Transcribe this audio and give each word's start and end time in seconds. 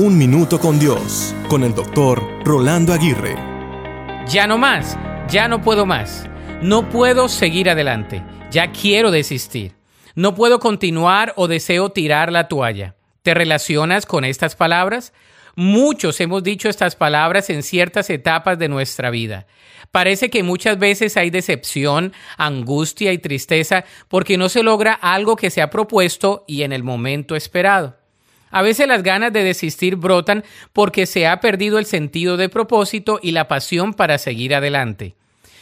Un 0.00 0.16
Minuto 0.16 0.60
con 0.60 0.78
Dios, 0.78 1.34
con 1.48 1.64
el 1.64 1.74
doctor 1.74 2.22
Rolando 2.44 2.92
Aguirre. 2.92 3.34
Ya 4.28 4.46
no 4.46 4.56
más, 4.56 4.96
ya 5.28 5.48
no 5.48 5.60
puedo 5.60 5.86
más. 5.86 6.30
No 6.62 6.88
puedo 6.88 7.28
seguir 7.28 7.68
adelante. 7.68 8.22
Ya 8.52 8.70
quiero 8.70 9.10
desistir. 9.10 9.72
No 10.14 10.36
puedo 10.36 10.60
continuar 10.60 11.32
o 11.34 11.48
deseo 11.48 11.90
tirar 11.90 12.30
la 12.30 12.46
toalla. 12.46 12.94
¿Te 13.22 13.34
relacionas 13.34 14.06
con 14.06 14.24
estas 14.24 14.54
palabras? 14.54 15.12
Muchos 15.56 16.20
hemos 16.20 16.44
dicho 16.44 16.68
estas 16.68 16.94
palabras 16.94 17.50
en 17.50 17.64
ciertas 17.64 18.08
etapas 18.08 18.56
de 18.56 18.68
nuestra 18.68 19.10
vida. 19.10 19.48
Parece 19.90 20.30
que 20.30 20.44
muchas 20.44 20.78
veces 20.78 21.16
hay 21.16 21.30
decepción, 21.30 22.12
angustia 22.36 23.12
y 23.12 23.18
tristeza 23.18 23.84
porque 24.06 24.38
no 24.38 24.48
se 24.48 24.62
logra 24.62 24.92
algo 24.92 25.34
que 25.34 25.50
se 25.50 25.60
ha 25.60 25.70
propuesto 25.70 26.44
y 26.46 26.62
en 26.62 26.72
el 26.72 26.84
momento 26.84 27.34
esperado. 27.34 27.96
A 28.50 28.62
veces 28.62 28.88
las 28.88 29.02
ganas 29.02 29.32
de 29.32 29.44
desistir 29.44 29.96
brotan 29.96 30.44
porque 30.72 31.06
se 31.06 31.26
ha 31.26 31.40
perdido 31.40 31.78
el 31.78 31.86
sentido 31.86 32.36
de 32.36 32.48
propósito 32.48 33.20
y 33.22 33.32
la 33.32 33.48
pasión 33.48 33.94
para 33.94 34.18
seguir 34.18 34.54
adelante. 34.54 35.14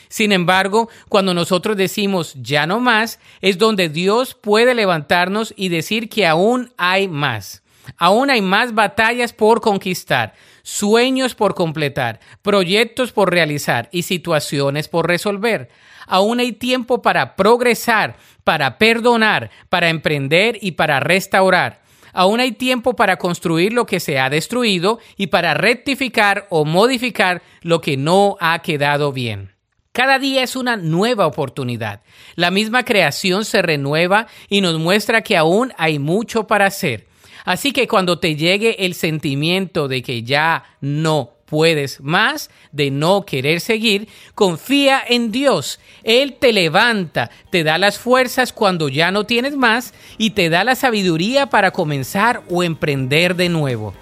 Sin 0.09 0.33
embargo, 0.33 0.89
cuando 1.09 1.35
nosotros 1.35 1.77
decimos 1.77 2.35
ya 2.41 2.67
no 2.67 2.81
más, 2.81 3.19
es 3.41 3.59
donde 3.59 3.89
Dios 3.89 4.35
puede 4.35 4.75
levantarnos 4.75 5.53
y 5.57 5.69
decir 5.69 6.09
que 6.09 6.27
aún 6.27 6.73
hay 6.77 7.09
más. 7.09 7.63
Aún 7.99 8.31
hay 8.31 8.43
más 8.43 8.75
batallas 8.75 9.33
por 9.33 9.61
conquistar, 9.61 10.35
sueños 10.63 11.35
por 11.35 11.55
completar, 11.55 12.21
proyectos 12.43 13.13
por 13.13 13.31
realizar 13.31 13.89
y 13.93 14.03
situaciones 14.03 14.89
por 14.89 15.07
resolver. 15.07 15.69
Aún 16.07 16.41
hay 16.41 16.53
tiempo 16.53 17.03
para 17.03 17.37
progresar, 17.37 18.17
para 18.45 18.79
perdonar, 18.79 19.51
para 19.69 19.89
emprender 19.89 20.59
y 20.61 20.73
para 20.73 21.01
restaurar. 21.01 21.86
Aún 22.17 22.41
hay 22.41 22.53
tiempo 22.53 22.97
para 22.97 23.19
construir 23.19 23.75
lo 23.75 23.85
que 23.85 24.01
se 24.01 24.19
ha 24.19 24.31
destruido 24.31 25.01
y 25.19 25.27
para 25.27 25.53
rectificar 25.53 26.47
o 26.49 26.65
modificar 26.65 27.43
lo 27.61 27.83
que 27.83 27.99
no 27.99 28.39
ha 28.41 28.59
quedado 28.63 29.13
bien. 29.13 29.53
Cada 29.93 30.19
día 30.19 30.43
es 30.43 30.57
una 30.57 30.79
nueva 30.79 31.27
oportunidad. 31.27 32.01
La 32.35 32.51
misma 32.51 32.87
creación 32.87 33.45
se 33.45 33.61
renueva 33.61 34.29
y 34.49 34.63
nos 34.63 34.79
muestra 34.79 35.21
que 35.21 35.37
aún 35.37 35.75
hay 35.77 35.99
mucho 35.99 36.47
para 36.47 36.65
hacer. 36.65 37.07
Así 37.45 37.73
que 37.73 37.87
cuando 37.87 38.19
te 38.19 38.35
llegue 38.35 38.87
el 38.87 38.95
sentimiento 38.95 39.87
de 39.87 40.01
que 40.01 40.23
ya 40.23 40.65
no 40.81 41.36
puedes 41.47 42.01
más, 42.01 42.51
de 42.73 42.91
no 42.91 43.25
querer 43.25 43.61
seguir, 43.61 44.09
confía 44.35 45.03
en 45.07 45.33
Dios. 45.33 45.81
Él 46.03 46.37
te 46.39 46.53
levanta, 46.53 47.31
te 47.51 47.65
da 47.65 47.79
las 47.79 47.99
fuerzas 47.99 48.53
cuando 48.53 48.89
ya 48.89 49.11
no 49.11 49.25
tienes 49.25 49.57
más 49.57 49.95
y 50.19 50.31
te 50.31 50.51
da 50.51 50.65
la 50.65 50.75
sabiduría 50.75 51.47
para 51.47 51.71
comenzar 51.71 52.43
o 52.51 52.63
emprender 52.63 53.37
de 53.37 53.49
nuevo. 53.49 53.95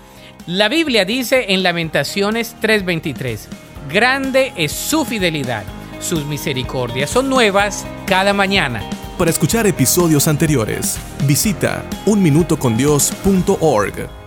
La 0.47 0.69
Biblia 0.69 1.05
dice 1.05 1.55
en 1.55 1.63
Lamentaciones 1.63 2.57
3:23, 2.61 3.49
Grande 3.89 4.53
es 4.57 4.73
su 4.73 5.05
fidelidad, 5.05 5.63
sus 6.01 6.25
misericordias 6.25 7.11
son 7.11 7.31
nuevas 7.31 7.87
cada 8.07 8.33
mañana. 8.33 8.83
Para 9.19 9.31
escuchar 9.31 9.67
episodios 9.67 10.27
anteriores, 10.27 10.99
visita 11.27 11.85
unminutocondios.org. 12.05 14.24